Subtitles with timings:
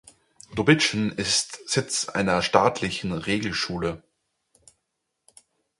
[0.55, 4.01] Dobitschen ist Sitz einer Staatlichen Regelschule.